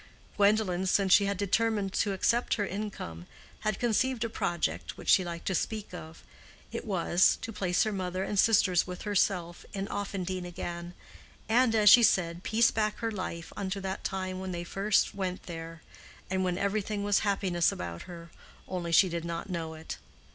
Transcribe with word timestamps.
Gwendolen, 0.35 0.87
since 0.87 1.13
she 1.13 1.27
had 1.27 1.37
determined 1.37 1.93
to 1.93 2.11
accept 2.13 2.55
her 2.55 2.65
income, 2.65 3.27
had 3.59 3.77
conceived 3.77 4.23
a 4.23 4.29
project 4.29 4.97
which 4.97 5.09
she 5.09 5.23
liked 5.23 5.45
to 5.45 5.53
speak 5.53 5.93
of: 5.93 6.23
it 6.71 6.85
was 6.85 7.37
to 7.43 7.53
place 7.53 7.83
her 7.83 7.91
mother 7.91 8.23
and 8.23 8.39
sisters 8.39 8.87
with 8.87 9.03
herself 9.03 9.63
in 9.73 9.87
Offendene 9.89 10.43
again, 10.47 10.95
and, 11.47 11.75
as 11.75 11.87
she 11.91 12.01
said, 12.01 12.41
piece 12.41 12.71
back 12.71 12.97
her 12.97 13.11
life 13.11 13.53
unto 13.55 13.79
that 13.79 14.03
time 14.03 14.39
when 14.39 14.51
they 14.53 14.63
first 14.63 15.13
went 15.13 15.43
there, 15.43 15.83
and 16.31 16.43
when 16.43 16.57
everything 16.57 17.03
was 17.03 17.19
happiness 17.19 17.71
about 17.71 18.01
her, 18.09 18.31
only 18.67 18.91
she 18.91 19.07
did 19.07 19.23
not 19.23 19.51
know 19.51 19.75
it. 19.75 19.97